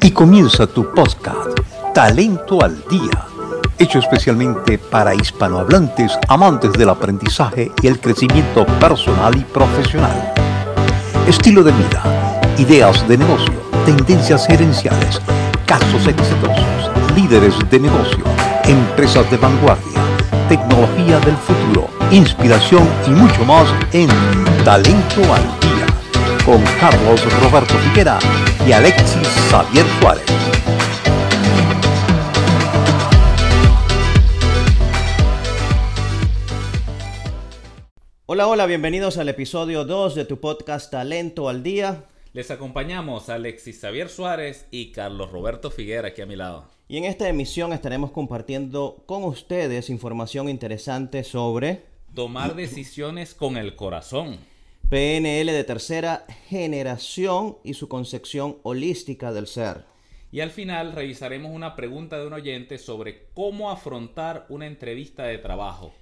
[0.00, 1.58] Y comienza tu podcast,
[1.92, 3.26] Talento al Día,
[3.78, 10.32] hecho especialmente para hispanohablantes amantes del aprendizaje y el crecimiento personal y profesional.
[11.26, 12.02] Estilo de vida,
[12.58, 15.20] ideas de negocio, tendencias gerenciales,
[15.66, 18.24] casos exitosos, líderes de negocio,
[18.64, 20.00] empresas de vanguardia,
[20.48, 24.08] tecnología del futuro, inspiración y mucho más en
[24.64, 25.57] Talento al Día
[26.48, 28.18] con Carlos Roberto Figuera
[28.66, 30.24] y Alexis Xavier Suárez.
[38.24, 42.06] Hola, hola, bienvenidos al episodio 2 de tu podcast Talento al Día.
[42.32, 46.64] Les acompañamos Alexis Xavier Suárez y Carlos Roberto Figuera aquí a mi lado.
[46.88, 51.82] Y en esta emisión estaremos compartiendo con ustedes información interesante sobre
[52.14, 54.38] Tomar decisiones con el corazón.
[54.90, 59.84] PNL de tercera generación y su concepción holística del ser.
[60.32, 65.36] Y al final revisaremos una pregunta de un oyente sobre cómo afrontar una entrevista de
[65.36, 65.92] trabajo.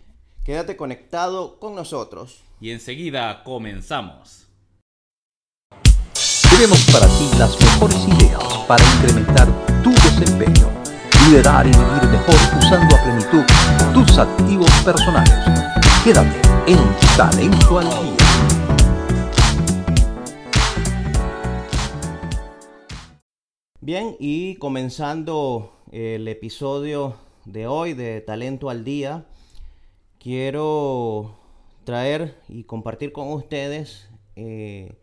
[0.45, 2.45] Quédate conectado con nosotros.
[2.61, 4.47] Y enseguida comenzamos.
[6.49, 9.49] Tenemos para ti las mejores ideas para incrementar
[9.83, 10.71] tu desempeño,
[11.29, 13.45] liderar y vivir mejor usando a plenitud
[13.93, 15.35] tus activos personales.
[16.05, 16.79] Quédate en
[17.17, 18.26] Talento al Día.
[23.87, 29.27] Bien, y comenzando el episodio de hoy de Talento al Día,
[30.19, 31.39] quiero
[31.85, 34.97] traer y compartir con ustedes eh,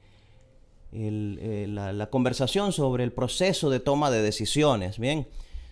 [0.91, 4.99] el, eh, la, la conversación sobre el proceso de toma de decisiones.
[4.99, 5.29] Bien,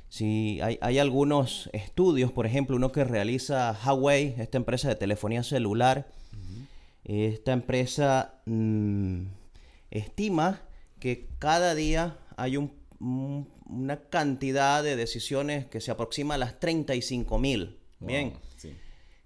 [0.07, 5.43] si hay, hay algunos estudios, por ejemplo, uno que realiza Huawei, esta empresa de telefonía
[5.43, 6.07] celular,
[7.03, 9.23] esta empresa mm,
[9.89, 10.61] estima
[11.01, 17.39] que cada día hay un- una cantidad de decisiones que se aproxima a las 35
[17.39, 17.77] mil.
[17.99, 18.33] Bien.
[18.57, 18.73] Sí.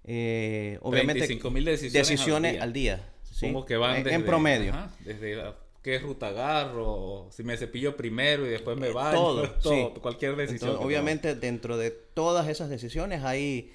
[0.04, 3.12] Eh, obviamente 35.000 decisiones, decisiones al día.
[3.24, 3.34] ¿sí?
[3.46, 4.72] Supongo que van en, desde, en promedio.
[4.72, 9.16] ajá, desde la- qué ruta agarro, si me cepillo primero y después me baño.
[9.18, 10.00] todo, todo, sí.
[10.00, 10.70] cualquier decisión.
[10.70, 13.72] Entonces, obviamente, dentro de todas esas decisiones hay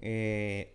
[0.00, 0.74] eh,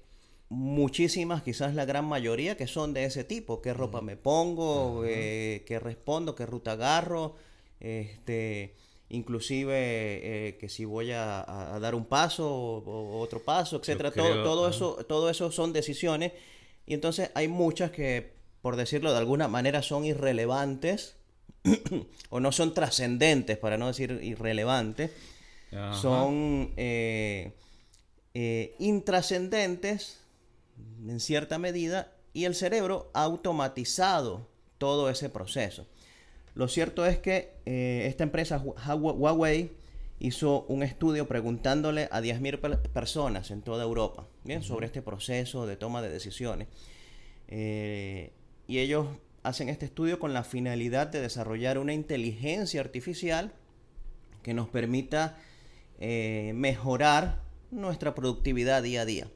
[0.50, 3.62] muchísimas, quizás la gran mayoría, que son de ese tipo.
[3.62, 5.04] ¿Qué ropa me pongo?
[5.06, 6.36] Eh, ¿Qué respondo?
[6.36, 7.36] ¿Qué ruta agarro?
[7.84, 8.76] Este,
[9.10, 14.10] inclusive eh, que si voy a, dar un paso o, o otro paso, etcétera.
[14.10, 14.76] Todo, creo, todo ajá.
[14.76, 16.32] eso, todo eso son decisiones.
[16.86, 21.18] Y entonces hay muchas que, por decirlo de alguna manera, son irrelevantes
[22.30, 25.12] o no son trascendentes, para no decir irrelevantes,
[25.72, 25.94] Ajá.
[25.94, 27.54] son eh,
[28.34, 30.20] eh, intrascendentes
[31.08, 35.86] en cierta medida y el cerebro ha automatizado todo ese proceso.
[36.56, 39.72] Lo cierto es que eh, esta empresa Hu- Hua- Huawei
[40.20, 44.62] hizo un estudio preguntándole a 10.000 per- personas en toda Europa ¿bien?
[44.64, 46.68] sobre este proceso de toma de decisiones.
[47.48, 48.32] Eh,
[48.68, 49.08] y ellos
[49.44, 53.52] hacen este estudio con la finalidad de desarrollar una inteligencia artificial
[54.42, 55.38] que nos permita
[56.00, 57.42] eh, mejorar
[57.72, 59.28] nuestra productividad día a día.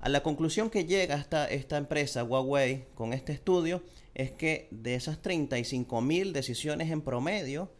[0.00, 3.82] A la conclusión que llega esta, esta empresa Huawei con este estudio
[4.14, 7.70] es que de esas 35 mil decisiones en promedio,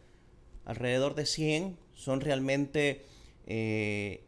[0.65, 3.03] alrededor de 100 son realmente
[3.47, 4.23] eh,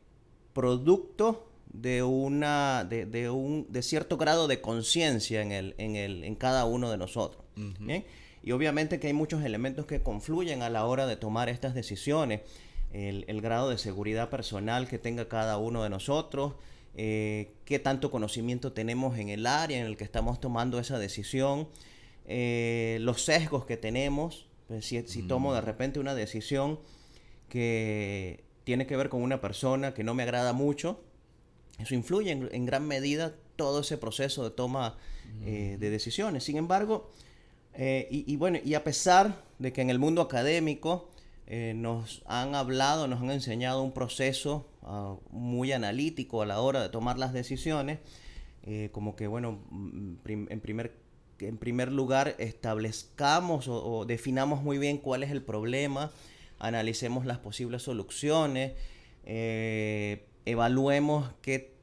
[0.53, 6.23] producto de una de, de un de cierto grado de conciencia en el, en el
[6.23, 7.43] en cada uno de nosotros.
[7.79, 8.05] ¿bien?
[8.45, 12.41] y obviamente que hay muchos elementos que confluyen a la hora de tomar estas decisiones.
[12.93, 16.53] El, el grado de seguridad personal que tenga cada uno de nosotros
[16.95, 21.67] eh, qué tanto conocimiento tenemos en el área en el que estamos tomando esa decisión
[22.25, 26.79] eh, los sesgos que tenemos pues, si, si tomo de repente una decisión
[27.49, 31.03] que tiene que ver con una persona que no me agrada mucho,
[31.79, 34.97] eso influye en, en gran medida todo ese proceso de toma
[35.43, 36.43] eh, de decisiones.
[36.43, 37.09] Sin embargo,
[37.73, 41.09] eh, y, y bueno, y a pesar de que en el mundo académico
[41.47, 46.81] eh, nos han hablado, nos han enseñado un proceso ah, muy analítico a la hora
[46.81, 47.99] de tomar las decisiones,
[48.63, 50.93] eh, como que, bueno, mm, prim- en primer,
[51.39, 56.11] en primer lugar establezcamos o, o definamos muy bien cuál es el problema,
[56.59, 58.71] analicemos las posibles soluciones,
[59.25, 61.73] eh, evaluemos qué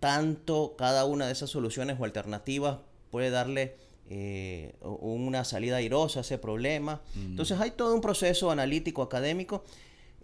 [0.00, 2.78] tanto cada una de esas soluciones o alternativas
[3.10, 3.76] puede darle
[4.08, 7.00] eh, una salida airosa a ese problema.
[7.16, 9.64] Entonces hay todo un proceso analítico académico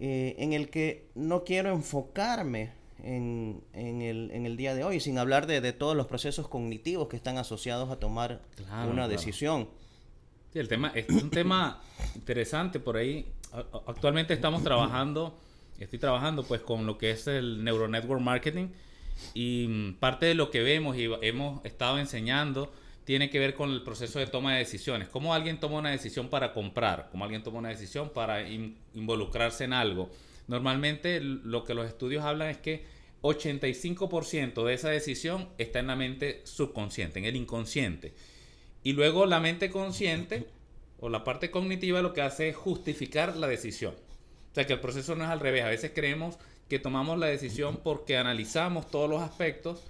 [0.05, 2.73] eh, en el que no quiero enfocarme
[3.05, 6.49] en, en el, en el día de hoy, sin hablar de, de todos los procesos
[6.49, 9.09] cognitivos que están asociados a tomar Claro, una claro.
[9.09, 9.69] decisión.
[10.53, 11.81] Sí, el tema es un tema
[12.17, 13.27] interesante por ahí.
[13.87, 15.39] Actualmente estamos trabajando,
[15.79, 18.69] estoy trabajando pues con lo que es el Neuro Network Marketing
[19.35, 22.73] y mm, parte de lo que vemos y hemos estado enseñando
[23.05, 25.09] tiene que ver con el proceso de toma de decisiones.
[25.09, 29.73] Cómo alguien toma una decisión para comprar, cómo alguien toma una decisión para involucrarse en
[29.73, 30.11] algo.
[30.47, 32.85] Normalmente lo que los estudios hablan es que
[33.23, 38.15] 85% de esa decisión está en la mente subconsciente, en el inconsciente.
[38.83, 40.47] Y luego la mente consciente
[40.99, 43.95] o la parte cognitiva lo que hace es justificar la decisión.
[44.53, 45.65] O sea que el proceso no es al revés.
[45.65, 46.37] A veces creemos
[46.69, 49.83] que tomamos la decisión porque analizamos todos los aspectos,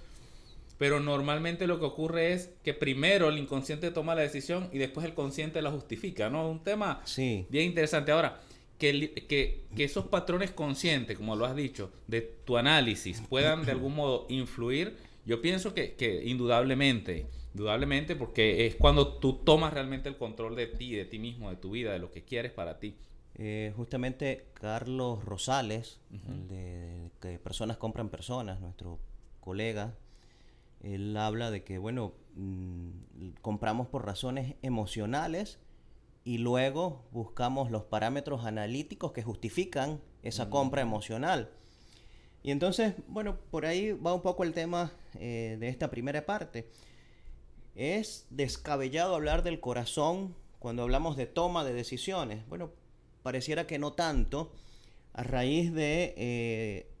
[0.77, 5.05] pero normalmente lo que ocurre es que primero el inconsciente toma la decisión y después
[5.05, 6.49] el consciente la justifica, ¿no?
[6.49, 7.45] Un tema sí.
[7.49, 8.11] bien interesante.
[8.11, 8.41] Ahora,
[8.77, 13.71] que, que, que, esos patrones conscientes, como lo has dicho, de tu análisis puedan de
[13.71, 20.09] algún modo influir, yo pienso que, que indudablemente, indudablemente, porque es cuando tú tomas realmente
[20.09, 22.79] el control de ti, de ti mismo, de tu vida, de lo que quieres para
[22.79, 22.97] ti.
[23.35, 28.99] Eh, justamente Carlos Rosales, de, que Personas Compran Personas, nuestro
[29.39, 29.95] colega,
[30.83, 35.59] él habla de que, bueno, mm, compramos por razones emocionales
[36.25, 41.51] y luego buscamos los parámetros analíticos que justifican esa compra emocional.
[42.43, 46.69] Y entonces, bueno, por ahí va un poco el tema eh, de esta primera parte.
[47.75, 52.47] Es descabellado hablar del corazón cuando hablamos de toma de decisiones.
[52.47, 52.71] Bueno,
[53.23, 54.51] pareciera que no tanto
[55.13, 56.91] a raíz de eh,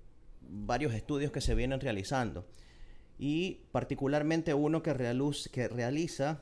[0.41, 2.45] varios estudios que se vienen realizando.
[3.17, 6.41] Y particularmente uno que, realiza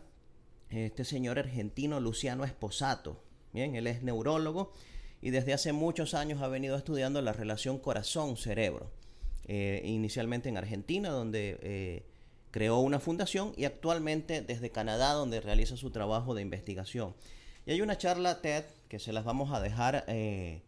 [0.69, 3.21] este señor argentino Luciano Esposato.
[3.53, 4.71] Bien, él es neurólogo
[5.21, 8.89] y desde hace muchos años ha venido estudiando la relación corazón-cerebro.
[9.47, 12.05] Eh, inicialmente en Argentina, donde eh,
[12.51, 17.15] creó una fundación, y actualmente desde Canadá, donde realiza su trabajo de investigación.
[17.65, 20.61] Y hay una charla TED que se las vamos a dejar eh,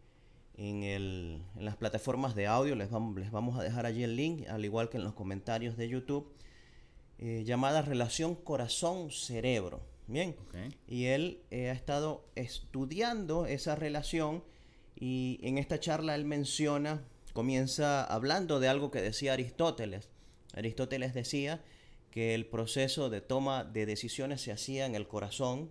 [0.56, 4.16] en, el, en, las plataformas de audio, les vamos, les vamos a dejar allí el
[4.16, 6.32] link, al igual que en los comentarios de YouTube,
[7.18, 9.80] llamada Relación Corazón-Cerebro.
[10.06, 10.36] Bien.
[10.86, 14.44] Y él eh, ha estado estudiando esa relación
[14.96, 17.02] y en esta charla él menciona,
[17.32, 20.10] comienza hablando de algo que decía Aristóteles.
[20.52, 21.62] Aristóteles decía
[22.10, 25.70] que el proceso de toma de decisiones se hacía en el corazón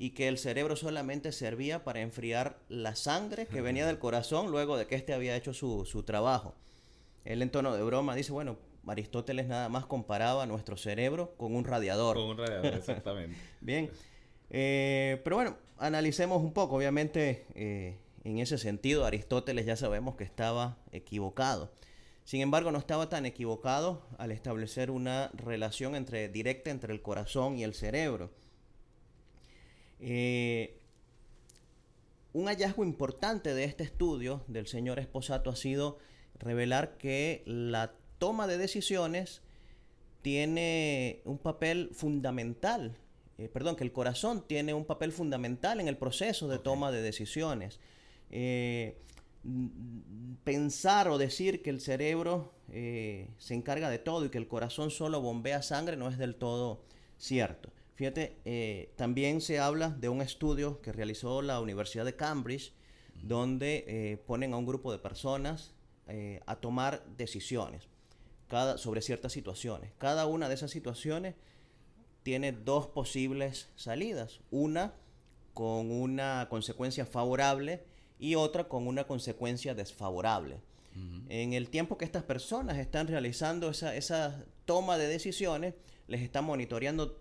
[0.00, 4.78] y que el cerebro solamente servía para enfriar la sangre que venía del corazón luego
[4.78, 6.54] de que éste había hecho su, su trabajo.
[7.26, 8.56] Él en tono de broma dice, bueno,
[8.86, 12.16] Aristóteles nada más comparaba nuestro cerebro con un radiador.
[12.16, 13.36] Con un radiador, exactamente.
[13.60, 13.90] Bien.
[14.48, 16.76] Eh, pero bueno, analicemos un poco.
[16.76, 21.70] Obviamente, eh, en ese sentido, Aristóteles ya sabemos que estaba equivocado.
[22.24, 27.58] Sin embargo, no estaba tan equivocado al establecer una relación entre, directa entre el corazón
[27.58, 28.30] y el cerebro.
[30.00, 30.78] Eh,
[32.32, 35.98] un hallazgo importante de este estudio del señor Esposato ha sido
[36.38, 39.42] revelar que la toma de decisiones
[40.22, 42.96] tiene un papel fundamental,
[43.38, 47.02] eh, perdón, que el corazón tiene un papel fundamental en el proceso de toma de
[47.02, 47.80] decisiones.
[48.30, 48.96] Eh,
[50.44, 54.90] pensar o decir que el cerebro eh, se encarga de todo y que el corazón
[54.90, 56.84] solo bombea sangre no es del todo
[57.16, 57.70] cierto.
[58.00, 62.72] Fíjate, también se habla de un estudio que realizó la Universidad de Cambridge,
[63.22, 65.74] donde ponen a un grupo de personas
[66.46, 67.88] a tomar decisiones
[68.78, 69.92] sobre ciertas situaciones.
[69.98, 71.34] Cada una de esas situaciones
[72.22, 74.40] tiene dos posibles salidas.
[74.50, 74.94] Una
[75.52, 77.84] con una consecuencia favorable
[78.18, 80.62] y otra con una consecuencia desfavorable.
[81.28, 85.74] En el tiempo que estas personas están realizando esa, esa toma de decisiones,
[86.08, 87.20] les está monitoreando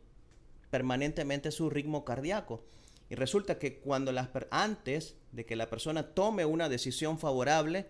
[0.70, 2.64] permanentemente su ritmo cardíaco.
[3.10, 7.88] Y resulta que cuando las antes de que la persona tome una decisión favorable,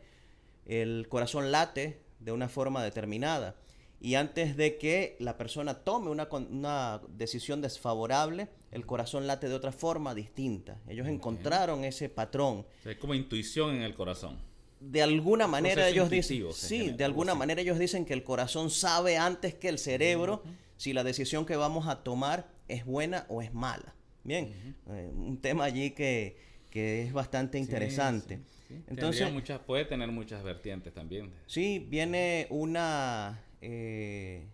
[0.65, 3.55] el corazón late de una forma determinada.
[4.01, 9.55] Y antes de que la persona tome una, una decisión desfavorable, el corazón late de
[9.55, 10.79] otra forma distinta.
[10.87, 12.65] Ellos encontraron ese patrón.
[12.85, 14.37] es como intuición en el corazón.
[14.79, 19.17] De alguna manera ellos dicen, sí, de alguna manera ellos dicen que el corazón sabe
[19.17, 20.41] antes que el cerebro
[20.77, 23.93] si la decisión que vamos a tomar es buena o es mala.
[24.23, 26.37] Bien, eh, un tema allí que,
[26.69, 28.39] que es bastante interesante.
[28.87, 31.31] Entonces, muchas, puede tener muchas vertientes también.
[31.47, 33.43] Sí, viene una...
[33.61, 34.47] Eh,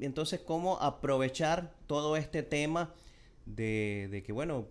[0.00, 2.94] entonces, ¿cómo aprovechar todo este tema
[3.44, 4.68] de, que, bueno,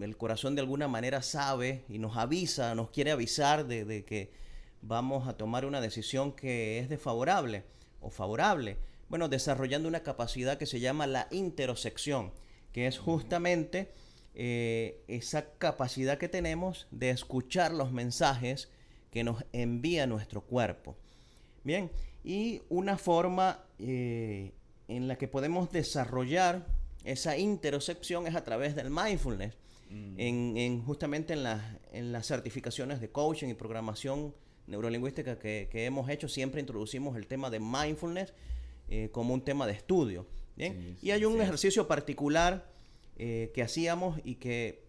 [0.00, 4.32] el corazón de alguna manera sabe y nos avisa, nos quiere avisar de, de que
[4.80, 7.64] vamos a tomar una decisión que es desfavorable
[8.00, 8.78] o favorable?
[9.12, 12.32] Bueno, desarrollando una capacidad que se llama la interocepción,
[12.72, 13.92] que es justamente
[14.34, 18.70] eh, esa capacidad que tenemos de escuchar los mensajes
[19.10, 20.96] que nos envía nuestro cuerpo.
[21.62, 21.90] Bien,
[22.24, 24.52] y una forma eh,
[24.88, 26.66] en la que podemos desarrollar
[27.04, 29.52] esa interocepción es a través del mindfulness.
[29.90, 30.14] Mm.
[30.16, 31.46] En, justamente en,
[31.92, 34.34] en las certificaciones de coaching y programación
[34.68, 38.32] neurolingüística que, hemos hecho, siempre introducimos el tema de mindfulness
[38.94, 40.26] eh, como un tema de estudio.
[40.58, 42.70] y hay un ejercicio particular
[43.16, 44.84] eh, que hacíamos y que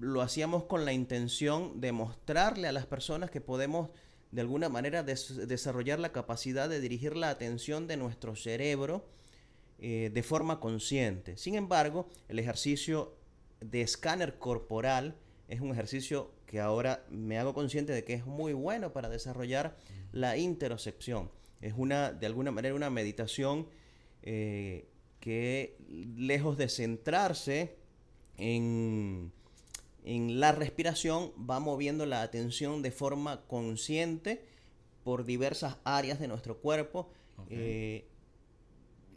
[0.00, 3.90] lo hacíamos con la intención de mostrarle a las personas que podemos
[4.30, 9.04] de alguna manera desarrollar la capacidad de dirigir la atención de nuestro cerebro
[9.80, 11.36] eh, de forma consciente.
[11.36, 13.18] Sin embargo, el ejercicio
[13.60, 15.14] de escáner corporal
[15.48, 19.76] es un ejercicio que ahora me hago consciente de que es muy bueno para desarrollar
[20.10, 21.28] la interocepción.
[21.64, 23.66] Es una, de alguna manera, una meditación
[24.22, 24.86] eh,
[25.18, 27.76] que lejos de centrarse
[28.36, 29.32] en,
[30.04, 34.44] en, la respiración, va moviendo la atención de forma consciente
[35.04, 37.10] por diversas áreas de nuestro cuerpo,
[37.48, 38.08] eh,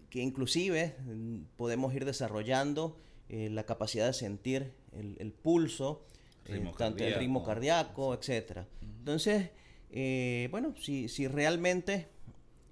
[0.10, 6.06] que inclusive mm, podemos ir desarrollando eh, la capacidad de sentir el, pulso,
[6.46, 8.60] eh, tanto el ritmo cardíaco, etc.
[8.82, 9.50] Entonces,
[10.50, 12.16] bueno, si, si realmente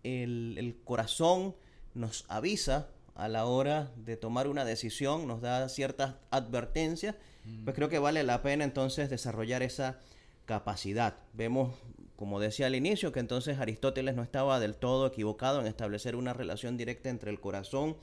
[0.05, 1.55] el, el corazón
[1.93, 7.15] nos avisa a la hora de tomar una decisión, nos da ciertas advertencias,
[7.63, 9.99] pues creo que vale la pena entonces desarrollar esa
[10.45, 11.15] capacidad.
[11.33, 11.75] Vemos,
[12.17, 16.33] como decía al inicio, que entonces Aristóteles no estaba del todo equivocado en establecer una
[16.33, 17.95] relación directa entre el corazón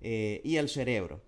[0.00, 1.20] eh, y el cerebro.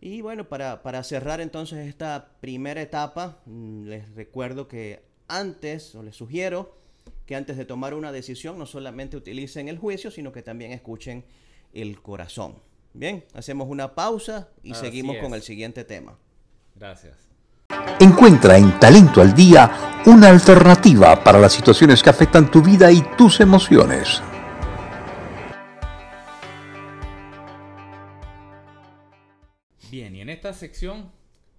[0.00, 6.02] Y bueno, para, para, cerrar entonces esta primera etapa, mm, les recuerdo que antes, o
[6.02, 6.81] les sugiero
[7.32, 11.24] que antes de tomar una decisión no solamente utilicen el juicio, sino que también escuchen
[11.72, 12.56] el corazón.
[12.92, 16.18] Bien, hacemos una pausa y seguimos con el siguiente tema.
[16.74, 17.16] Gracias.
[17.98, 23.00] Encuentra en Talento al Día una alternativa para las situaciones que afectan tu vida y
[23.16, 24.20] tus emociones.
[29.90, 31.10] Bien, y en esta sección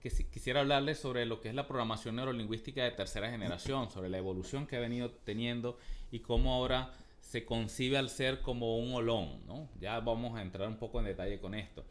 [0.10, 4.68] quisiera hablarles sobre lo que es la programación neurolingüística de tercera generación, sobre la evolución
[4.68, 5.78] que ha venido teniendo
[6.12, 9.70] y cómo ahora se concibe al ser como un olón, ¿no?
[9.80, 11.86] Ya vamos a entrar un poco en detalle con esto.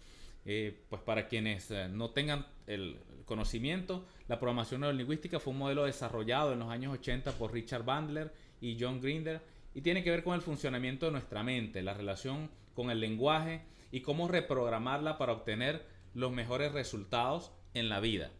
[0.44, 5.84] Eh, pues para quienes eh, no tengan el conocimiento, la programación neurolingüística fue un modelo
[5.84, 9.40] desarrollado en los años 80 por Richard Bandler y John Grinder
[9.74, 13.62] y tiene que ver con el funcionamiento de nuestra mente, la relación con el lenguaje
[13.90, 18.30] y cómo reprogramarla para obtener los mejores resultados en la vida.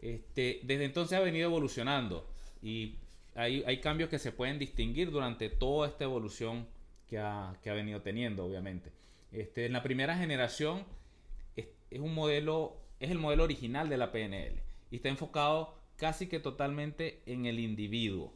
[0.00, 2.26] Este, desde entonces ha venido evolucionando
[2.62, 2.96] y
[3.34, 6.66] hay, cambios que se pueden distinguir durante toda esta evolución
[7.08, 8.92] que ha, venido teniendo, obviamente.
[9.32, 10.84] Este, en la primera generación
[11.56, 14.60] es, un modelo, es el modelo original de la PNL
[14.90, 18.34] y está enfocado casi que totalmente en el individuo.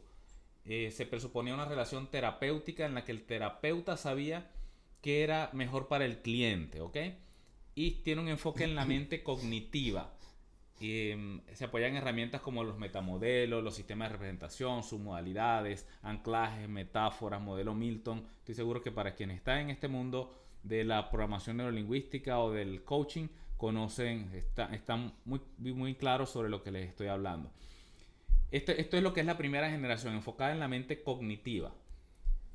[0.65, 4.49] Eh, se presuponía una relación terapéutica en la que el terapeuta sabía
[5.01, 6.97] qué era mejor para el cliente, ¿ok?
[7.75, 10.11] Y tiene un enfoque en la mente cognitiva.
[10.79, 17.41] Em, se apoyan herramientas como los metamodelos, los sistemas de representación, sus modalidades, anclajes, metáforas,
[17.41, 18.25] modelo Milton.
[18.39, 22.83] Estoy seguro que para quienes están en este mundo de la programación neurolingüística o del
[22.83, 23.27] coaching,
[23.57, 24.31] conocen,
[24.71, 27.51] están muy, muy claros sobre lo que les estoy hablando.
[28.51, 31.73] Este, esto es lo que es la primera generación, enfocada en la mente cognitiva.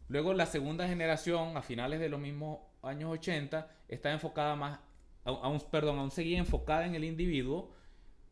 [0.09, 4.81] Luego la segunda generación, a finales de los mismos años 80, está enfocada más,
[5.25, 7.73] aún, perdón, aún seguía enfocada en el individuo,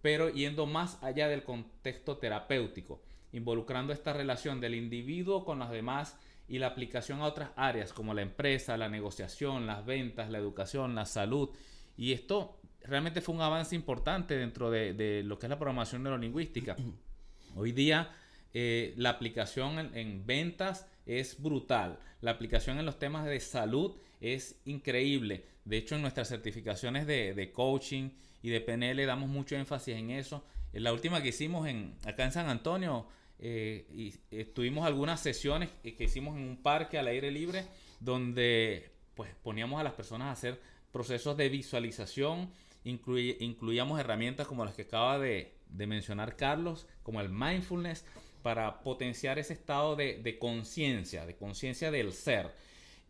[0.03, 3.03] pero yendo más allá del contexto terapéutico,
[3.33, 6.17] involucrando esta relación del individuo con los demás
[6.49, 10.95] y la aplicación a otras áreas como la empresa, la negociación, las ventas, la educación,
[10.95, 11.51] la salud.
[11.97, 16.77] Y esto realmente fue un avance importante dentro de, lo que es la programación neurolingüística.
[17.55, 18.11] Hoy día
[18.55, 21.99] eh, la aplicación en, ventas es brutal.
[22.21, 25.45] La aplicación en los temas de salud es increíble.
[25.69, 28.09] De hecho, en nuestras certificaciones de, coaching,
[28.41, 30.43] y de PNL damos mucho énfasis en eso.
[30.73, 33.07] En la última que hicimos en, acá en San Antonio,
[33.39, 37.67] eh, y estuvimos algunas sesiones que hicimos en un parque al aire libre
[38.01, 40.59] donde pues poníamos a las personas a hacer
[40.91, 42.51] procesos de visualización,
[42.85, 48.07] incluíamos herramientas como las que acaba de, mencionar Carlos, como el mindfulness,
[48.43, 52.55] para potenciar ese estado de conciencia, de conciencia del ser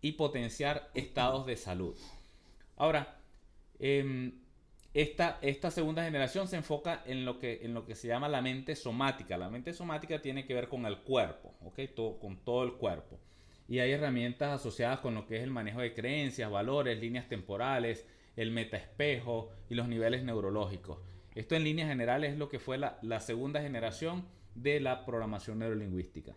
[0.01, 1.95] y potenciar estados de salud.
[2.79, 3.19] Ahora,
[3.79, 4.33] eh,
[4.95, 8.41] esta, esta, segunda generación se enfoca en lo, que, en lo que se llama la
[8.41, 9.37] mente somática.
[9.37, 11.55] La mente somática tiene que ver con el cuerpo,
[12.21, 13.21] con todo el cuerpo.
[13.69, 18.07] Y hay herramientas asociadas con lo que es el manejo de creencias, valores, líneas temporales,
[18.35, 20.99] el metaespejo y los niveles neurológicos.
[21.35, 25.59] Esto en líneas generales es lo que fue la, la segunda generación de la programación
[25.59, 26.35] neurolingüística.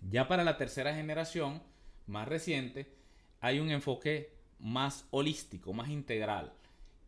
[0.00, 1.62] Ya para la tercera generación,
[2.06, 2.92] más reciente,
[3.40, 6.52] hay un enfoque más holístico, más integral.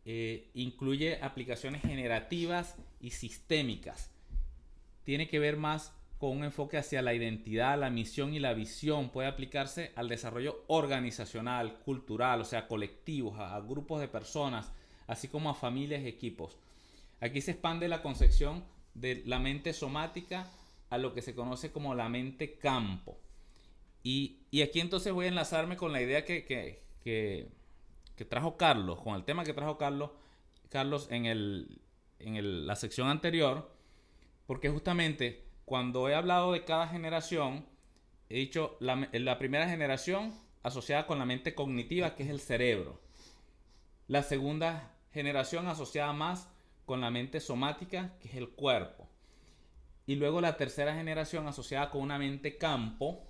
[0.05, 4.11] Eh, incluye aplicaciones generativas y sistémicas.
[5.03, 9.09] Tiene que ver más con un enfoque hacia la identidad, la misión y la visión.
[9.09, 14.71] Puede aplicarse al desarrollo organizacional, cultural, o sea, colectivos, a, grupos de personas,
[15.07, 16.57] así como a familias y equipos.
[17.21, 20.49] Aquí se expande la concepción de la mente somática
[20.89, 23.17] a lo que se conoce como la mente campo.
[24.03, 26.84] Y, aquí entonces voy a enlazarme con la idea que,
[28.29, 30.11] trajo Carlos, con el tema que trajo Carlos,
[30.69, 31.81] Carlos en, el,
[32.19, 33.71] en la sección anterior,
[34.47, 37.65] porque justamente cuando he hablado de cada generación,
[38.29, 40.33] he dicho la, la primera generación
[40.63, 42.99] asociada con la mente cognitiva, que es el cerebro.
[44.07, 46.49] La segunda generación asociada más
[46.85, 49.07] con la mente somática, que es el cuerpo.
[50.05, 53.27] Y luego la tercera generación asociada con una mente campo,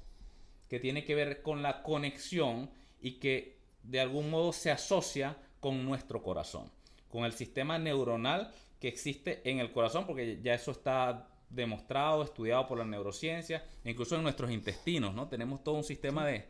[0.70, 3.55] que tiene que ver con la conexión y que
[3.88, 6.72] de algún modo se asocia con nuestro corazón,
[7.10, 12.68] con el sistema neuronal que existe en el corazón, porque ya eso está demostrado, estudiado
[12.68, 15.28] por la neurociencia, incluso en nuestros intestinos, ¿no?
[15.28, 16.48] Tenemos todo un sistema de,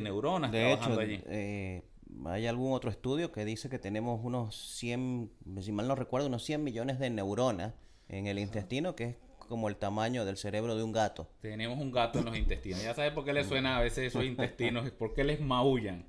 [0.00, 1.22] neuronas de trabajando hecho, allí.
[1.26, 1.82] Eh,
[2.26, 5.30] hay algún otro estudio que dice que tenemos unos 100,
[5.60, 7.74] si mal no recuerdo, unos 100 millones de neuronas
[8.08, 9.16] en el intestino, que es
[9.48, 11.28] como el tamaño del cerebro de un gato.
[11.40, 12.82] Tenemos un gato en los intestinos.
[12.82, 16.06] Ya sabes por qué le suena a veces esos intestinos, por qué les maullan.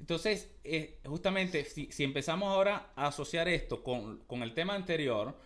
[0.00, 5.36] Entonces, eh, justamente, si, empezamos ahora a asociar esto con, el tema anterior,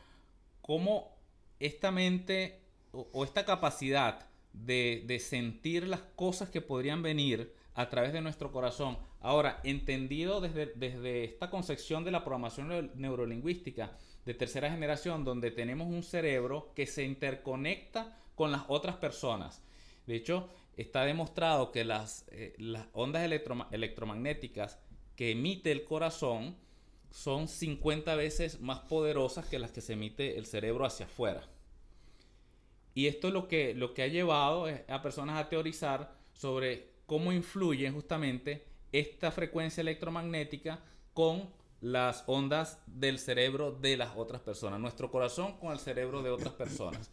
[0.60, 1.16] cómo
[1.58, 2.60] esta mente
[2.92, 8.52] o, esta capacidad de, de, sentir las cosas que podrían venir a través de nuestro
[8.52, 15.50] corazón, ahora entendido desde, desde esta concepción de la programación neurolingüística, de tercera generación donde
[15.50, 19.62] tenemos un cerebro que se interconecta con las otras personas.
[20.06, 22.54] De hecho, está demostrado que las, eh,
[22.92, 23.22] ondas
[23.70, 24.78] electromagnéticas
[25.16, 26.56] que emite el corazón
[27.10, 31.46] son 50 veces más poderosas que las que se emite el cerebro hacia afuera.
[32.94, 37.32] Y esto es lo que, lo que ha llevado a personas a teorizar sobre cómo
[37.32, 40.80] influye justamente esta frecuencia electromagnética
[41.14, 46.30] con las ondas del cerebro de las otras personas, nuestro corazón con el cerebro de
[46.30, 47.10] otras personas.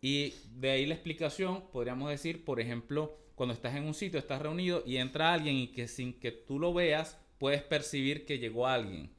[0.00, 4.40] Y de ahí la explicación, podríamos decir, por ejemplo, cuando estás en un sitio, estás
[4.42, 8.66] reunido y entra alguien y que sin que tú lo veas, puedes percibir que llegó
[8.66, 9.10] alguien.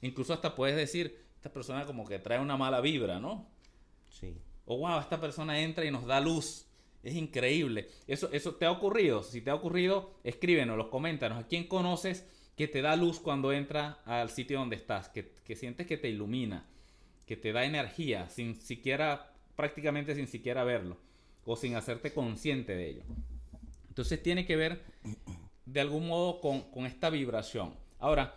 [0.00, 3.48] Incluso hasta puedes decir, esta persona como que trae una mala vibra, ¿no?
[4.10, 4.36] Sí.
[4.64, 6.66] O wow, esta persona entra y nos da luz.
[7.02, 7.88] Es increíble.
[8.06, 9.22] Eso, eso te ha ocurrido.
[9.22, 11.42] Si te ha ocurrido, escríbenos, los coméntanos.
[11.42, 12.24] ¿A quién conoces
[12.56, 16.68] que te da luz cuando entra al sitio donde estás, que, sientes que te ilumina,
[17.26, 20.96] que te da energía, sin siquiera, prácticamente sin siquiera verlo,
[21.44, 23.02] o sin hacerte consciente de ello.
[23.88, 24.82] Entonces tiene que ver
[25.66, 27.74] de algún modo con, esta vibración.
[27.98, 28.34] Ahora,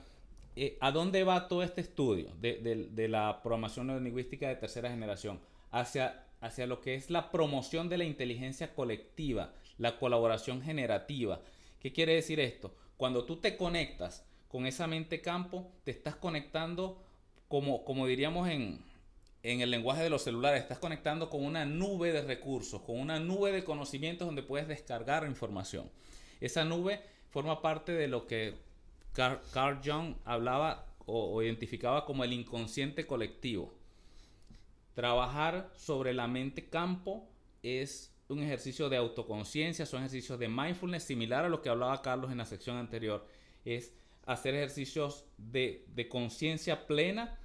[0.55, 5.39] eh, ¿a dónde va todo este estudio de, la programación neurolingüística de tercera generación?
[5.71, 11.41] Hacia, hacia lo que es la promoción de la inteligencia colectiva, la colaboración generativa.
[11.79, 12.75] ¿Qué quiere decir esto?
[12.97, 17.01] Cuando tú te conectas con esa mente campo, te estás conectando
[17.47, 18.81] como, como diríamos en,
[19.51, 23.19] en el lenguaje de los celulares, estás conectando con una nube de recursos, con una
[23.19, 25.89] nube de conocimientos donde puedes descargar información.
[26.41, 28.55] Esa nube forma parte de lo que
[29.13, 33.71] Carl, Jung hablaba o, identificaba como el inconsciente colectivo.
[34.95, 37.29] Trabajar sobre la mente campo
[37.61, 42.31] es un ejercicio de autoconciencia, son ejercicios de mindfulness, similar a lo que hablaba Carlos
[42.31, 43.27] en la sección anterior.
[43.63, 43.93] Es
[44.25, 47.37] hacer ejercicios de, conciencia plena,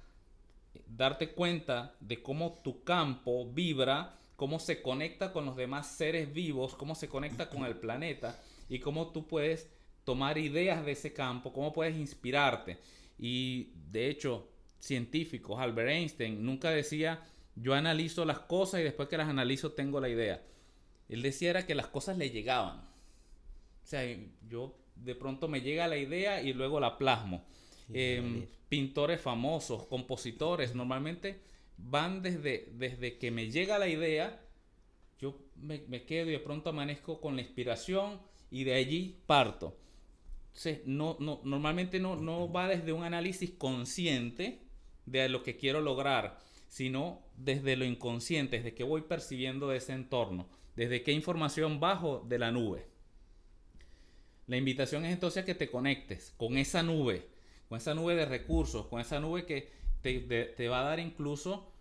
[0.95, 6.75] darte cuenta de cómo tu campo vibra, cómo se conecta con los demás seres vivos,
[6.75, 9.69] cómo se conecta con el planeta y cómo tú puedes
[10.03, 12.79] tomar ideas de ese campo, cómo puedes inspirarte.
[13.17, 14.49] Y de hecho,
[14.79, 17.23] científicos, Albert Einstein nunca decía,
[17.55, 20.41] yo analizo las cosas y después que las analizo tengo la idea.
[21.07, 22.77] Él decía era que las cosas le llegaban.
[22.79, 24.01] O sea,
[24.47, 27.45] yo de pronto me llega la idea y luego la plasmo.
[27.93, 31.41] Em, pintores famosos, compositores, normalmente
[31.77, 34.41] van desde, desde que me llega la idea,
[35.19, 39.77] yo me, quedo y de pronto amanezco con la inspiración y de allí parto.
[40.47, 44.59] Entonces, no, no, normalmente no, no va desde un análisis consciente
[45.05, 49.93] de lo que quiero lograr, sino desde lo inconsciente, desde que voy percibiendo de ese
[49.93, 52.85] entorno desde qué información bajo de la nube.
[54.47, 57.27] La invitación es entonces a que te conectes con esa nube,
[57.71, 59.69] con esa nube de recursos, con esa nube que
[60.01, 61.71] te, va a dar incluso,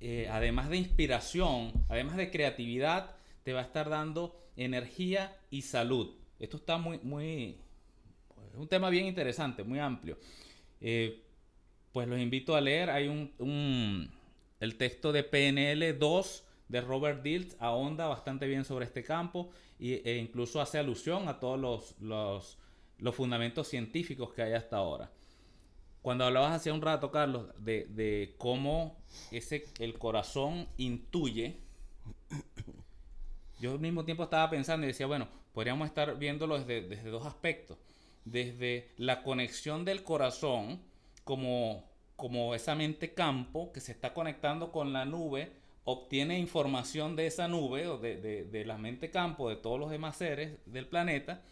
[0.00, 6.16] eh, además de inspiración, además de creatividad, te va a estar dando energía y salud.
[6.40, 7.60] Esto está muy, muy,
[8.52, 10.18] es un tema bien interesante, muy amplio.
[10.80, 11.22] Eh,
[11.92, 14.10] pues los invito a leer, hay un,
[14.58, 20.18] el texto de PNL 2 de Robert Dilts ahonda bastante bien sobre este campo e
[20.20, 22.58] incluso hace alusión a todos los, los,
[22.98, 25.08] los fundamentos científicos que hay hasta ahora.
[26.06, 28.96] Cuando hablabas hace un rato, Carlos, de, de cómo
[29.32, 31.56] ese, el corazón intuye,
[33.58, 37.26] yo al mismo tiempo estaba pensando y decía, bueno, podríamos estar viéndolo desde, desde dos
[37.26, 37.76] aspectos.
[38.24, 40.80] Desde la conexión del corazón
[41.24, 41.82] como,
[42.14, 45.50] como esa mente campo que se está conectando con la nube
[45.82, 50.56] obtiene información de esa nube o de, la mente campo de todos los demás seres
[50.66, 51.42] del planeta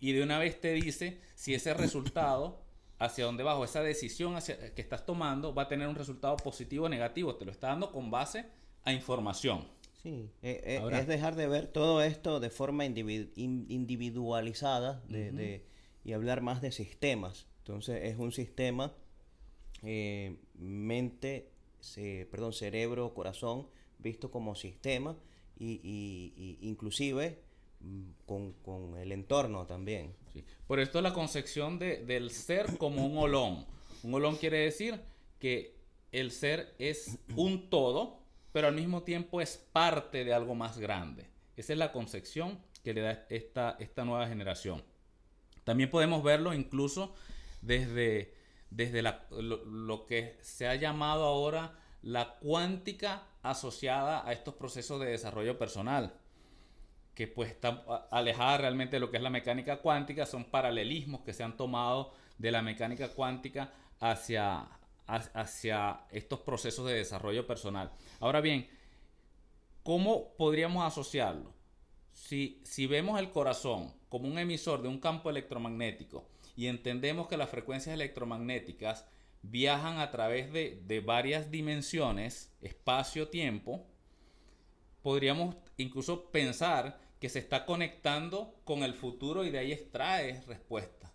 [0.00, 2.65] y de una vez te dice si ese resultado
[2.98, 6.36] hacia dónde vas o esa decisión hacia, que estás tomando va a tener un resultado
[6.36, 7.36] positivo o negativo.
[7.36, 8.46] Te lo está dando con base
[8.84, 9.64] a información.
[10.02, 15.02] Sí, eh, eh, es dejar de ver todo esto de forma individualizada
[16.04, 17.46] y hablar más de sistemas.
[17.58, 18.94] Entonces es un sistema
[19.82, 21.50] eh, mente
[22.30, 23.66] perdón, cerebro, corazón,
[23.98, 25.16] visto como sistema
[25.58, 27.40] y, inclusive
[27.80, 30.14] mm, con, el entorno también.
[30.66, 33.66] Por esto la concepción de, del ser como un olón.
[34.02, 35.00] Un olón quiere decir
[35.38, 35.76] que
[36.12, 38.20] el ser es un todo,
[38.52, 41.26] pero al mismo tiempo es parte de algo más grande.
[41.56, 44.82] Esa es la concepción que le da esta, esta nueva generación.
[45.64, 47.14] También podemos verlo incluso
[47.60, 48.36] desde
[48.70, 55.58] desde lo, que se ha llamado ahora la cuántica asociada a estos procesos de desarrollo
[55.58, 56.14] personal,
[57.16, 61.32] que pues está alejada realmente de lo que es la mecánica cuántica, son paralelismos que
[61.32, 64.68] se han tomado de la mecánica cuántica hacia,
[65.06, 67.90] hacia estos procesos de desarrollo personal.
[68.20, 68.68] Ahora bien,
[69.82, 71.52] ¿cómo podríamos asociarlo?
[72.12, 77.36] Si, si vemos el corazón como un emisor de un campo electromagnético, y entendemos que
[77.36, 79.06] las frecuencias electromagnéticas
[79.42, 83.86] viajan a través de, varias dimensiones, espacio-tiempo,
[85.02, 91.12] podríamos incluso pensar que se está conectando con el futuro y de ahí extrae respuestas.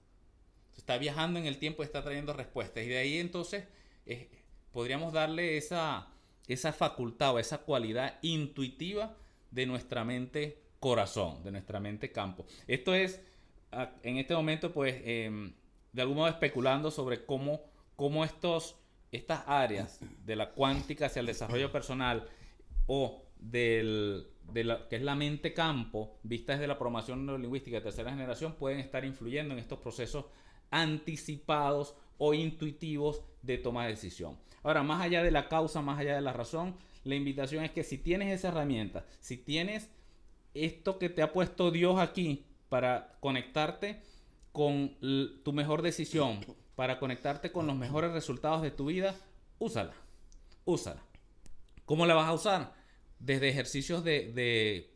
[0.77, 2.83] Está viajando en el tiempo y está trayendo respuestas.
[2.83, 3.65] Y de ahí entonces
[4.05, 4.29] eh,
[4.71, 6.07] podríamos darle esa,
[6.47, 9.15] esa facultad o esa cualidad intuitiva
[9.51, 12.45] de nuestra mente corazón, de nuestra mente campo.
[12.67, 13.21] Esto es
[14.03, 15.53] en este momento, pues, em,
[15.93, 17.61] de algún modo especulando sobre cómo,
[17.95, 18.75] cómo estos,
[19.11, 22.27] estas áreas de la cuántica hacia el desarrollo personal
[22.87, 27.83] o del, de la, que es la mente campo, vista desde la programación neurolingüística de
[27.83, 30.25] tercera generación, pueden estar influyendo en estos procesos
[30.69, 34.37] anticipados o intuitivos de toma de decisión.
[34.63, 37.83] Ahora, más allá de la causa, más allá de la razón, la invitación es que
[37.83, 39.89] si tienes esa herramienta, si tienes
[40.53, 44.01] esto que te ha puesto Dios aquí para conectarte
[44.51, 44.95] con
[45.43, 46.39] tu mejor decisión,
[46.75, 49.15] para conectarte con los mejores resultados de tu vida,
[49.59, 49.93] úsala.
[50.65, 51.01] Úsala.
[51.85, 52.80] ¿Cómo la vas a usar?
[53.21, 54.89] Desde ejercicios de,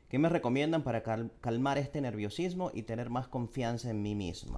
[0.09, 1.03] ¿Qué me recomiendan para
[1.41, 4.57] calmar este nerviosismo y tener más confianza en mí misma?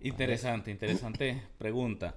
[0.00, 2.16] Interesante, interesante pregunta.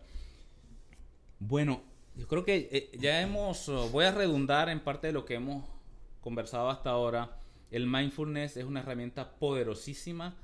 [1.39, 1.81] Bueno,
[2.15, 5.65] yo creo que eh, ya hemos, voy a redundar en parte de lo que hemos
[6.21, 7.37] conversado hasta ahora.
[7.69, 10.35] El mindfulness es una herramienta poderosísima.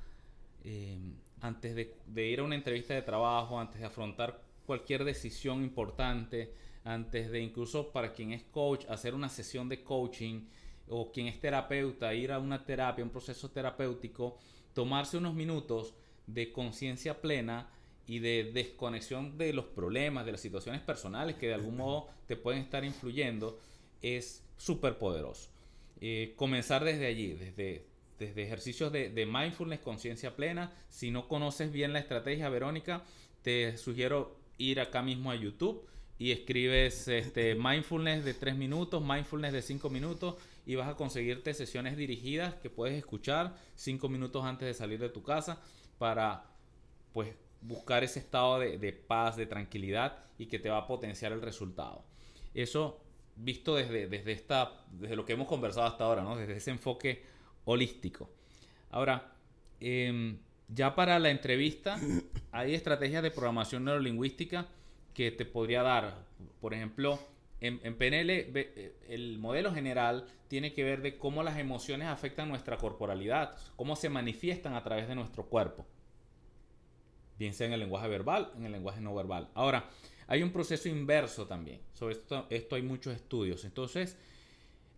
[0.64, 0.98] Eh,
[1.40, 6.52] antes de, ir a una entrevista de trabajo, antes de afrontar cualquier decisión importante,
[6.84, 10.46] antes de incluso para quien es coach, hacer una sesión de coaching
[10.88, 14.38] o quien es terapeuta, ir a una terapia, un proceso terapéutico,
[14.74, 15.94] tomarse unos minutos
[16.34, 17.68] de conciencia plena
[18.06, 22.36] y de desconexión de los problemas, de las situaciones personales que de algún modo te
[22.36, 23.60] pueden estar influyendo,
[24.02, 25.48] es súper poderoso.
[26.00, 27.84] Eh, comenzar desde allí, desde,
[28.18, 30.72] desde ejercicios de, mindfulness, conciencia plena.
[30.88, 33.04] Si no conoces bien la estrategia, Verónica,
[33.42, 35.86] te sugiero ir acá mismo a YouTube
[36.18, 40.34] y escribes este, mindfulness de 3 minutos, mindfulness de 5 minutos
[40.66, 45.08] y vas a conseguirte sesiones dirigidas que puedes escuchar 5 minutos antes de salir de
[45.08, 45.62] tu casa
[46.00, 46.46] para
[47.12, 47.28] pues
[47.60, 52.02] buscar ese estado de, paz, de tranquilidad y que te va a potenciar el resultado.
[52.54, 53.02] Eso
[53.36, 56.36] visto desde, desde, esta, desde lo que hemos conversado hasta ahora, ¿no?
[56.36, 57.22] desde ese enfoque
[57.66, 58.30] holístico.
[58.90, 59.34] Ahora,
[59.78, 62.00] em, ya para la entrevista
[62.50, 64.68] hay estrategias de programación neurolingüística
[65.12, 66.14] que te podría dar,
[66.62, 67.18] por ejemplo,
[67.60, 72.76] en, PNL eh, el modelo general tiene que ver de cómo las emociones afectan nuestra
[72.78, 75.86] corporalidad, cómo se manifiestan a través de nuestro cuerpo,
[77.38, 79.48] bien sea en el lenguaje verbal, en el lenguaje no verbal.
[79.54, 79.90] Ahora,
[80.26, 81.80] hay un proceso inverso también.
[81.92, 83.64] Sobre esto, esto hay muchos estudios.
[83.64, 84.16] Entonces,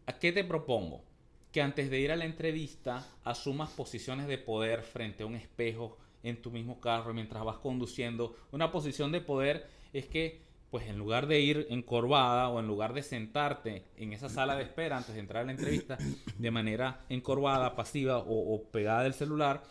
[0.06, 1.02] ¿a qué te propongo?
[1.50, 5.96] Que antes de ir a la entrevista asumas posiciones de poder frente a un espejo
[6.22, 8.36] en tu mismo carro mientras vas conduciendo.
[8.52, 10.42] Una posición de poder es que,
[10.72, 14.62] pues en lugar de ir encorvada o en lugar de sentarte en esa sala de
[14.62, 15.98] espera antes de entrar a la entrevista
[16.38, 19.62] de manera encorvada, pasiva o, o pegada del celular,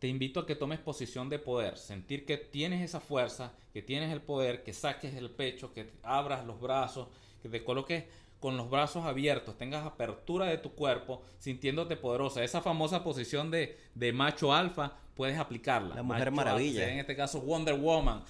[0.00, 4.12] te invito a que tomes posición de poder, sentir que tienes esa fuerza, que tienes
[4.12, 7.06] el poder, que saques el pecho, que abras los brazos,
[7.40, 8.02] que te coloques
[8.40, 12.42] con los brazos abiertos, tengas apertura de tu cuerpo, sintiéndote poderosa.
[12.42, 13.78] Esa famosa posición de,
[14.12, 15.94] macho alfa, puedes aplicarla.
[15.94, 16.90] La mujer maravilla.
[16.90, 18.24] en este caso Wonder Woman.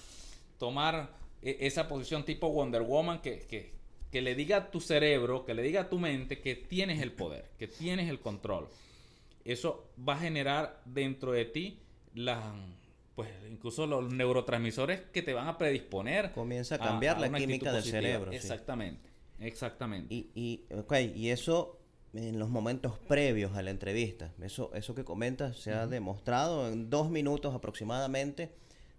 [0.59, 1.09] Tomar
[1.61, 3.73] esa posición tipo Wonder Woman que, que,
[4.11, 7.11] que le diga a tu cerebro, que le diga a tu mente que tienes el
[7.11, 8.67] poder, que tienes el control
[9.47, 11.79] eso va a generar dentro de ti
[12.13, 12.39] las
[13.15, 16.33] pues incluso los neurotransmisores que te van a predisponer.
[16.33, 18.31] Comienza a cambiar la química del cerebro.
[18.31, 20.13] Exactamente, exactamente.
[20.13, 20.65] Y, y,
[21.15, 21.79] y eso
[22.13, 26.91] en los momentos previos a la entrevista, eso, eso que comentas se ha demostrado en
[26.91, 28.51] dos minutos aproximadamente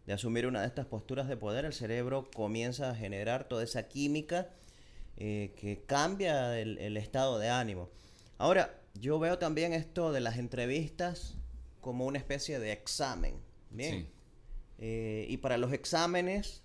[0.08, 3.88] de asumir una de estas posturas de poder, el cerebro comienza a generar toda esa
[3.88, 4.48] química
[5.18, 7.90] eh, que cambia el, el estado de ánimo.
[8.38, 11.36] Ahora, yo veo también esto de las entrevistas
[11.82, 13.34] como una especie de examen.
[13.68, 14.08] Bien.
[14.78, 16.62] Eh, y para los exámenes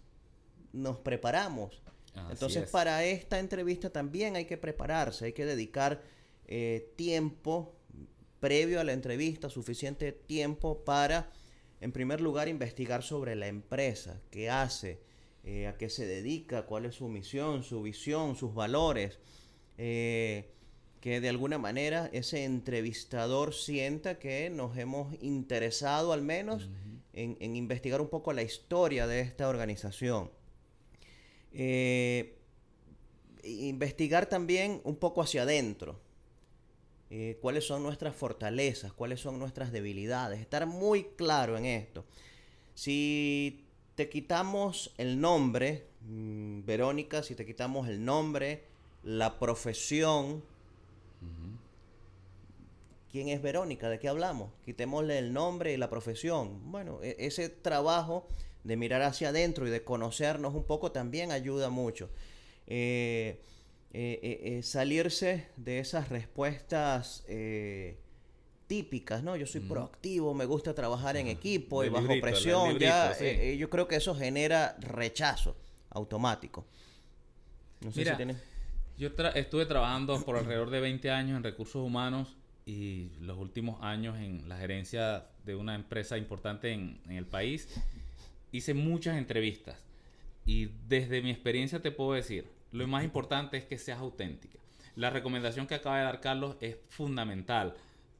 [0.71, 1.81] nos preparamos.
[2.29, 6.01] Entonces, para esta entrevista también hay que prepararse, hay que dedicar
[6.47, 7.75] eh, tiempo
[8.39, 11.29] previo a la entrevista, suficiente tiempo para,
[11.83, 15.01] en primer lugar, investigar sobre la empresa, qué hace,
[15.43, 19.19] eh, a qué se dedica, cuál es su misión, su visión, sus valores
[21.03, 26.69] que de alguna manera ese entrevistador sienta que nos hemos interesado al menos
[27.11, 30.31] en, investigar un poco la historia de esta organización.
[31.51, 32.37] Eh,
[33.43, 35.99] investigar también un poco hacia adentro.
[37.15, 40.39] Eh, cuáles son nuestras fortalezas, cuáles son nuestras debilidades.
[40.39, 42.05] Estar muy claro en esto.
[42.73, 48.63] Si te quitamos el nombre, mm, Verónica, si te quitamos el nombre,
[49.03, 50.41] la profesión,
[53.11, 53.89] ¿Quién es Verónica?
[53.89, 54.49] ¿De qué hablamos?
[54.65, 56.71] Quitémosle el nombre y la profesión.
[56.71, 58.27] Bueno, e, ese trabajo
[58.63, 62.09] de mirar hacia adentro y de conocernos un poco también ayuda mucho.
[62.65, 63.39] Eh,
[63.93, 67.23] eh, eh, salirse de esas respuestas
[68.67, 69.35] típicas, ¿no?
[69.35, 72.79] Yo soy proactivo, me gusta trabajar en equipo y bajo presión.
[72.79, 75.55] ya, yo creo que eso genera rechazo
[75.89, 76.65] automático.
[77.81, 78.37] No sé si tienes...
[78.97, 84.17] Yo estuve trabajando por alrededor de 20 años en recursos humanos y los últimos años
[84.17, 87.67] en la gerencia de una empresa importante en, el país,
[88.51, 89.77] hice muchas entrevistas
[90.45, 94.59] y desde mi experiencia te puedo decir, lo más importante es que seas auténtica.
[94.95, 97.75] La recomendación que acaba de dar Carlos es fundamental.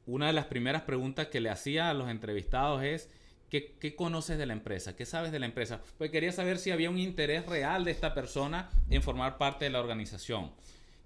[0.06, 3.10] Una de las primeras preguntas que le hacía a los entrevistados es,
[3.50, 4.96] ¿qué, ¿qué, conoces de la empresa?
[4.96, 5.82] ¿Qué sabes de la empresa?
[5.98, 9.70] Pues quería saber si había un interés real de esta persona en formar parte de
[9.70, 10.52] la organización.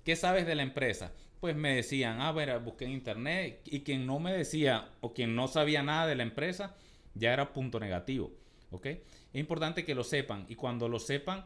[0.04, 1.12] ¿Qué sabes de la empresa?
[1.40, 5.34] pues me decían, ah, ver, busqué en internet y quien no me decía o quien
[5.36, 6.74] no sabía nada de la empresa,
[7.14, 8.32] ya era punto negativo,
[8.70, 8.86] ¿ok?
[8.86, 9.02] Es
[9.34, 11.44] importante que lo sepan y cuando lo sepan,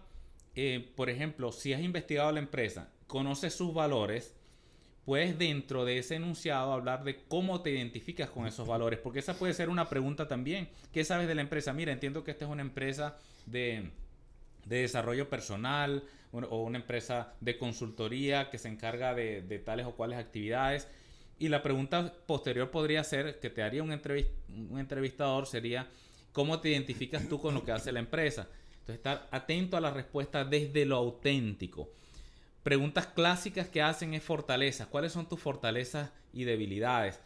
[0.55, 4.35] eh, por ejemplo, si has investigado la empresa, conoces sus valores,
[5.05, 9.35] puedes dentro de ese enunciado hablar de cómo te identificas con esos valores, porque esa
[9.35, 10.69] puede ser una pregunta también.
[10.93, 11.73] ¿Qué sabes de la empresa?
[11.73, 13.91] Mira, entiendo que esta es una empresa de,
[14.65, 20.87] desarrollo personal o una empresa de consultoría que se encarga de, tales o cuales actividades.
[21.39, 25.89] Y la pregunta posterior podría ser, que te haría un, un entrevistador, sería,
[26.33, 28.49] ¿cómo te identificas tú con lo que hace la empresa?
[28.83, 31.89] Entonces, estar atento a la respuesta desde lo auténtico.
[32.65, 34.89] Preguntas clásicas que hacen es fortalezas.
[34.89, 37.21] ¿Cuáles son tus fortalezas y debilidades?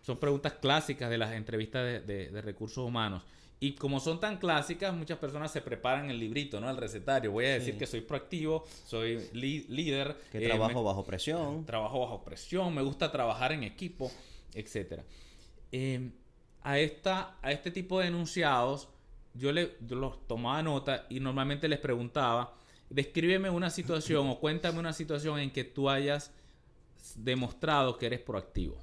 [0.00, 3.22] Son preguntas clásicas de las entrevistas de, recursos humanos.
[3.60, 6.68] Y como son tan clásicas, muchas personas se preparan el librito, ¿no?
[6.68, 7.30] El recetario.
[7.30, 10.16] Voy a decir que soy proactivo, soy líder.
[10.32, 11.64] Que trabajo bajo presión.
[11.64, 14.10] Trabajo bajo presión, me gusta trabajar en equipo,
[14.54, 15.02] etc.
[15.70, 16.10] Eh,
[16.62, 18.88] a, esta, a este tipo de enunciados,
[19.34, 22.54] yo, le, los tomaba nota y normalmente les preguntaba
[22.92, 26.30] descríbeme una situación o cuéntame una situación en que tú hayas
[27.16, 28.78] demostrado que eres proactivo.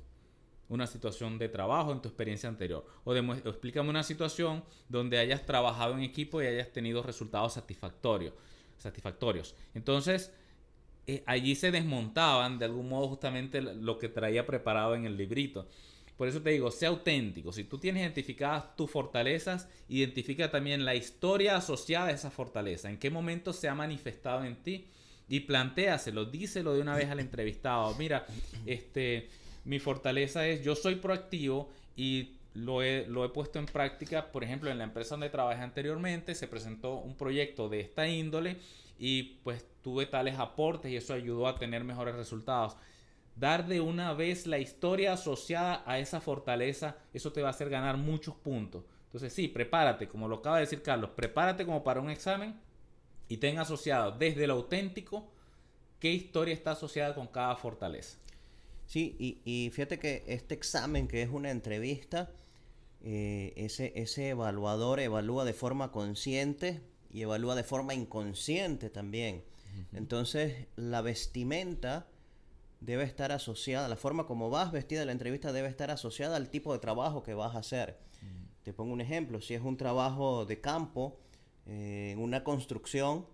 [0.68, 2.86] Una situación de trabajo en tu experiencia anterior.
[3.04, 8.34] O, explícame una situación donde hayas trabajado en equipo y hayas tenido resultados satisfactorios.
[8.78, 9.56] satisfactorios.
[9.74, 10.32] Entonces,
[11.06, 15.68] eh, allí se desmontaban de algún modo justamente lo que traía preparado en el librito.
[16.20, 17.54] Por eso te digo, sea auténtico.
[17.54, 22.90] Si tú tienes identificadas tus fortalezas, identifica también la historia asociada a esa fortaleza.
[22.90, 24.88] En qué momento se ha manifestado en ti
[25.30, 27.96] y plantéaselo, díselo de una vez al entrevistado.
[27.96, 28.26] Mira,
[28.66, 29.30] este,
[29.64, 34.30] mi fortaleza es yo soy proactivo y lo he, lo he puesto en práctica.
[34.34, 38.58] Por ejemplo, en la empresa donde trabajé anteriormente se presentó un proyecto de esta índole
[39.00, 42.76] y pues tuve tales aportes y eso ayudó a tener mejores resultados
[43.40, 47.70] dar de una vez la historia asociada a esa fortaleza, eso te va a hacer
[47.70, 48.84] ganar muchos puntos.
[49.06, 52.60] Entonces sí, prepárate, como lo acaba de decir Carlos, prepárate como para un examen
[53.28, 55.32] y ten asociado desde lo auténtico
[56.00, 58.18] qué historia está asociada con cada fortaleza.
[58.86, 62.32] Sí, y, fíjate que este examen que es una entrevista,
[63.04, 69.44] eh, ese, ese evaluador evalúa de forma consciente y evalúa de forma inconsciente también.
[69.94, 72.08] Entonces, la vestimenta
[72.82, 76.50] debe estar asociada, la forma como vas vestida en la entrevista debe estar asociada al
[76.50, 77.98] tipo de trabajo que vas a hacer.
[78.64, 81.18] Te pongo un ejemplo, si es un trabajo de campo,
[81.66, 83.26] eh, en una construcción,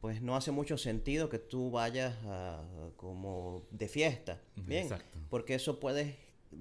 [0.00, 2.14] pues no hace mucho sentido que tú vayas
[2.96, 4.88] como de fiesta, ¿bien?
[5.30, 6.16] Porque eso puede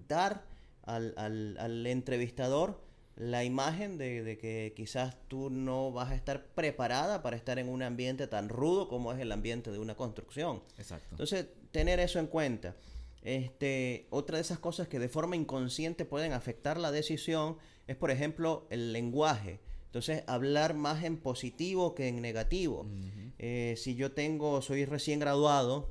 [0.07, 0.45] dar
[0.83, 2.85] al, al, al entrevistador
[3.15, 7.82] la imagen de, que quizás tú no vas a estar preparada para estar en un
[7.82, 10.62] ambiente tan rudo como es el ambiente de una construcción.
[10.78, 11.08] Exacto.
[11.12, 12.75] Entonces, tener eso en cuenta.
[13.21, 18.12] Este, otra de esas cosas que de forma inconsciente pueden afectar la decisión es, por
[18.12, 19.60] ejemplo, el lenguaje.
[19.86, 22.86] Entonces, hablar más en positivo que en negativo.
[23.39, 25.89] Eh, si yo tengo, soy recién graduado,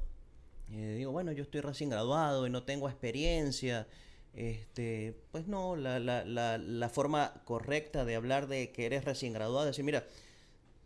[0.71, 3.87] eh, digo, bueno, yo estoy recién graduado y no tengo experiencia,
[4.37, 9.33] este, pues no, la, la, la, la, forma correcta de hablar de que eres recién
[9.33, 10.05] graduado, decir, mira,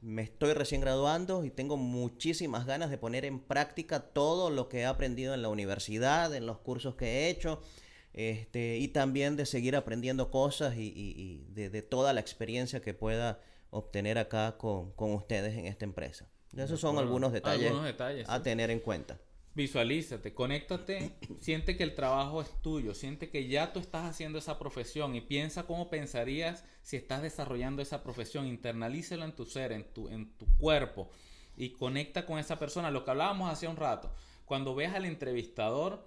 [0.00, 4.80] me estoy recién graduando y tengo muchísimas ganas de poner en práctica todo lo que
[4.80, 7.60] he aprendido en la universidad, en los cursos que he hecho,
[8.12, 12.94] este, y también de seguir aprendiendo cosas y, y, de, de, toda la experiencia que
[12.94, 16.28] pueda obtener acá con, con ustedes en esta empresa.
[16.56, 17.72] Esos son algunos detalles,
[18.26, 19.18] a tener en cuenta.
[19.58, 24.56] Visualízate, conéctate, siente que el trabajo es tuyo, siente que ya tú estás haciendo esa
[24.56, 29.92] profesión y piensa cómo pensarías si estás desarrollando esa profesión, internalícelo en tu ser, en
[29.92, 31.10] tu, en tu cuerpo
[31.56, 32.92] y conecta con esa persona.
[32.92, 36.04] Lo que hablábamos hace un rato, cuando veas al entrevistador,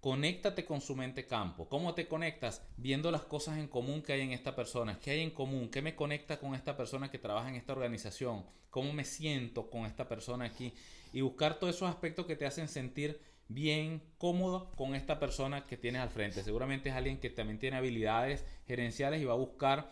[0.00, 1.68] conéctate con su mente campo.
[1.68, 2.60] ¿Cómo te conectas?
[2.76, 4.98] Viendo las cosas en común que hay en esta persona.
[4.98, 5.68] ¿Qué hay en común?
[5.70, 8.44] ¿Qué me conecta con esta persona que trabaja en esta organización?
[8.68, 10.74] ¿Cómo me siento con esta persona aquí?
[11.14, 15.78] Y buscar todos esos aspectos que te hacen sentir bien cómodo con esta persona que
[15.78, 16.42] tienes al frente.
[16.42, 19.90] Seguramente es alguien que también tiene habilidades gerenciales y va a buscar,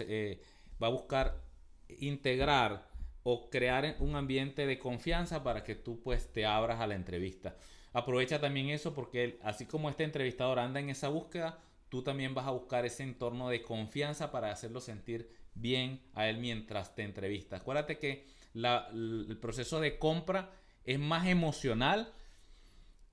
[0.00, 0.40] eh,
[0.82, 1.40] va a buscar
[1.88, 2.88] integrar
[3.22, 7.56] o crear un ambiente de confianza para que tú pues te abras a la entrevista
[7.94, 12.46] aprovecha también eso porque así como este entrevistador anda en esa búsqueda, tú también vas
[12.46, 17.62] a buscar ese entorno de confianza para hacerlo sentir bien a él mientras te entrevistas.
[17.62, 20.52] Acuérdate que el proceso de compra
[20.84, 22.12] es más emocional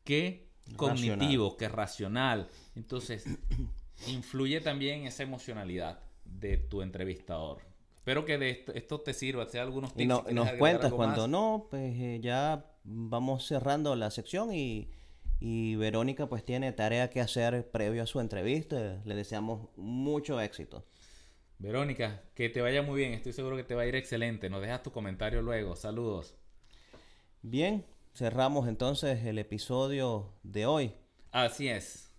[0.03, 2.47] que cognitivo, que racional.
[2.75, 3.25] Entonces,
[4.07, 7.61] influye también esa emocionalidad de tu entrevistador.
[7.95, 10.29] Espero que de esto, te sirva, sea algunos tips.
[10.29, 14.89] Y nos cuentas cuando no, pues eh, ya vamos cerrando la sección y,
[15.39, 19.01] y Verónica pues tiene tarea que hacer previo a su entrevista.
[19.05, 20.83] Le deseamos mucho éxito.
[21.61, 23.13] Verónica, que te vaya muy bien.
[23.13, 24.49] Estoy seguro que te va a ir excelente.
[24.49, 25.75] Nos dejas tu comentario luego.
[25.75, 26.33] Saludos.
[27.43, 27.85] Bien,
[28.15, 30.93] cerramos entonces el episodio de hoy.
[31.31, 32.09] Así es.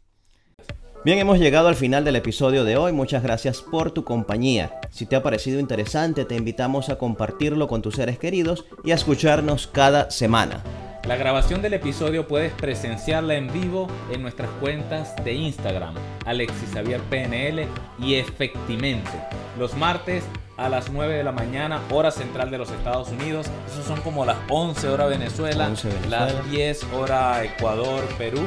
[1.05, 2.93] Bien, hemos llegado al final del episodio de hoy.
[2.93, 4.81] Muchas gracias por tu compañía.
[4.91, 8.95] Si te ha parecido interesante, te invitamos a compartirlo con tus seres queridos y a
[8.95, 10.63] escucharnos cada semana.
[11.07, 15.95] La grabación del episodio puedes presenciarla en vivo en nuestras cuentas de Instagram,
[16.25, 17.67] Alexis Xavier PNL
[17.99, 19.11] y Efectivamente,
[19.59, 20.23] los martes
[20.57, 23.49] a las 9 de la mañana, hora central de los Estados Unidos.
[23.67, 26.27] Eso son como las 11 hora Venezuela, 11 Venezuela.
[26.27, 28.47] las 10 hora Ecuador, Perú.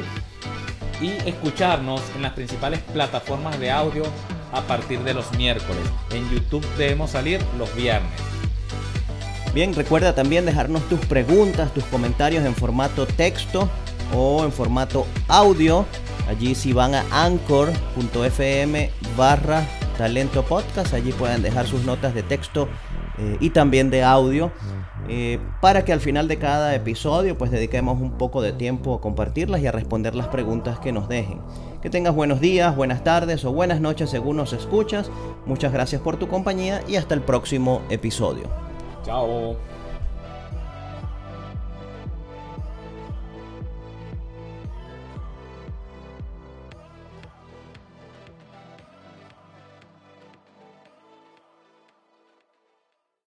[1.02, 4.04] Y escucharnos en las principales plataformas de audio
[4.52, 5.82] a partir de los miércoles.
[6.10, 8.35] En YouTube debemos salir los viernes.
[9.56, 13.70] Recuerda también dejarnos tus preguntas, tus comentarios en formato texto
[14.14, 15.86] o en formato audio.
[16.28, 22.68] Allí si van a anchor.fm barra talento podcast, allí pueden dejar sus notas de texto
[23.18, 24.52] eh, y también de audio
[25.08, 29.00] eh, para que al final de cada episodio pues dediquemos un poco de tiempo a
[29.00, 31.40] compartirlas y a responder las preguntas que nos dejen.
[31.80, 35.10] Que tengas buenos días, buenas tardes o buenas noches según nos escuchas.
[35.46, 38.65] Muchas gracias por tu compañía y hasta el próximo episodio.
[39.06, 39.54] 加油。